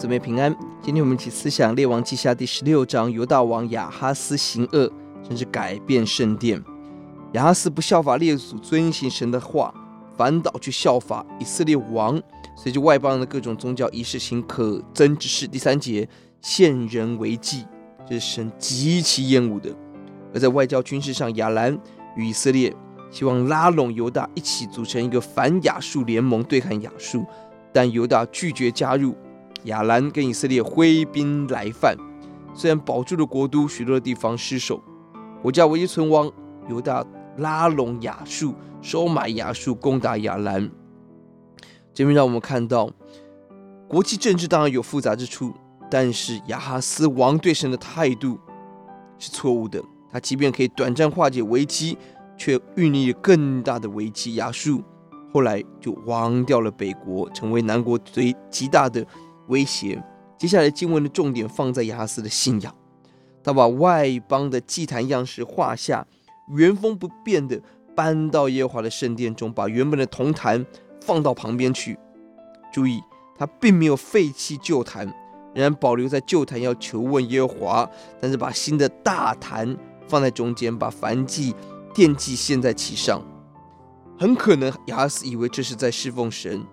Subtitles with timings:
[0.00, 0.56] 姊妹平安。
[0.80, 4.90] 今天我们一起思想《列王记下》第十六章，犹大王亚哈斯行恶，
[5.22, 6.58] 甚至改变圣殿。
[7.32, 9.74] 亚哈斯不效法列祖遵行神的话，
[10.16, 12.18] 反倒去效法以色列王，
[12.56, 15.46] 随着外邦人的各种宗教仪式行可憎之事。
[15.46, 16.08] 第三节，
[16.40, 17.66] 献人为祭，
[18.08, 19.68] 这是神极其厌恶的。
[20.32, 21.78] 而在外交军事上，亚兰
[22.16, 22.74] 与以色列
[23.10, 27.22] 希望拉拢犹大一起组成一个反亚述联盟，对抗亚述。
[27.70, 29.14] 但犹大拒绝加入，
[29.64, 31.96] 亚兰跟以色列挥兵来犯，
[32.54, 34.82] 虽然保住了国都，许多的地方失守，
[35.42, 36.30] 国家唯一存亡。
[36.68, 37.04] 犹大
[37.38, 40.70] 拉拢亚述，收买亚述，攻打亚兰。
[41.92, 42.88] 这边让我们看到，
[43.88, 45.52] 国际政治当然有复杂之处，
[45.90, 48.38] 但是亚哈斯王对神的态度
[49.18, 49.82] 是错误的。
[50.12, 51.98] 他即便可以短暂化解危机，
[52.36, 54.36] 却孕育更大的危机。
[54.36, 54.82] 亚述。
[55.32, 59.06] 后来就亡掉了北国，成为南国最极大的
[59.50, 60.02] 威胁。
[60.38, 62.74] 接下来经文的重点放在亚哈斯的信仰，
[63.44, 66.06] 他把外邦的祭坛样式画下，
[66.56, 67.60] 原封不变的
[67.94, 70.64] 搬到耶和华的圣殿中，把原本的铜坛
[71.02, 71.98] 放到旁边去。
[72.72, 73.02] 注意，
[73.36, 75.04] 他并没有废弃旧坛，
[75.52, 79.76] 仍然保留在旧坛要求问耶和华，但是把新的大坛
[80.08, 81.54] 放在中间，把燔祭、
[81.92, 83.20] 奠祭献在其上。
[84.18, 86.64] 很可能亚哈斯以为这是在侍奉神，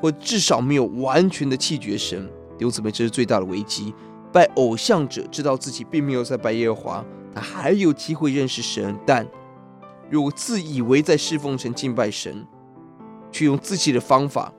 [0.00, 2.26] 或至少没有完全的弃绝神。
[2.58, 3.94] 弟兄姊妹，这是最大的危机。
[4.32, 8.96] 拜偶像者知道自己并没有在拜耶和华，他还有机会认识神。
[9.06, 9.26] 但
[10.10, 12.46] 如果自以为在侍奉神、敬拜神，
[13.30, 14.52] 却用自己的方法、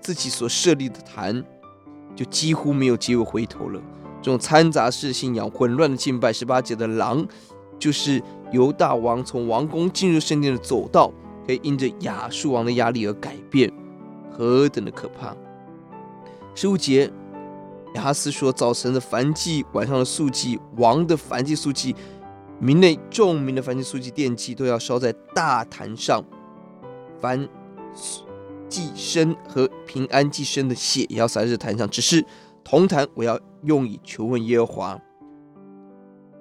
[0.00, 1.44] 自己所设立的坛，
[2.14, 3.80] 就几乎没有机会回头了。
[4.22, 7.26] 这种掺杂式信仰、混乱的敬拜，十八节的狼，
[7.78, 11.12] 就是犹大王从王宫进入圣殿的走道。
[11.46, 13.70] 可以因着亚述王的压力而改变，
[14.36, 15.36] 何等的可怕！
[16.56, 17.08] 十五节，
[17.94, 21.94] 亚哈斯说：“早晨的燔祭，晚上的素祭，王的燔祭、素祭，
[22.58, 26.20] 民内众民的燔祭、素祭、奠祭，都要烧在大坛上。
[27.22, 27.48] 燔
[28.68, 31.88] 祭牲和平安祭牲的血也要洒在坛上。
[31.88, 32.24] 只是
[32.64, 35.00] 铜坛，我要用以求问耶和华。”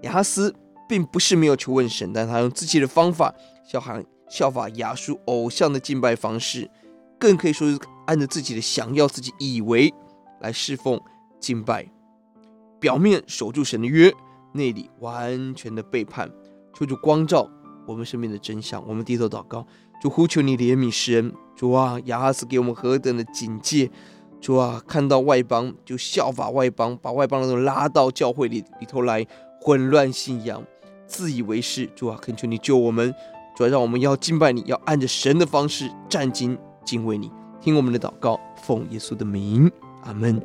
[0.01, 0.53] 亚哈斯
[0.89, 3.33] 并不是没有求问神，但他用自己的方法，
[3.63, 4.03] 小孩。
[4.29, 6.67] 效法亚述偶像的敬拜方式，
[7.23, 9.93] 更可以说是按照自己的想要、自己以为
[10.41, 10.99] 来侍奉
[11.39, 11.89] 敬拜。
[12.81, 14.13] 表面守住神的约，
[14.51, 16.29] 内里完全的背叛。
[16.73, 17.49] 求主光照
[17.87, 18.85] 我们身边的真相。
[18.85, 19.65] 我们低头祷告，
[20.01, 21.33] 主呼求你怜悯世人。
[21.55, 23.89] 主啊，雅哈斯给我们何等的警戒！
[24.41, 29.25] 主啊，看到外邦就效法外邦，把外邦人都拉到教会里里头来
[29.61, 30.61] 混乱信仰，
[31.07, 31.85] 自以为是。
[31.95, 33.15] 主啊，恳求你救我们。
[33.55, 39.71] 主要让我们要敬拜你，要按着神的方式站经敬畏你，听我们的祷告，奉耶稣的名，
[40.03, 40.41] 阿门。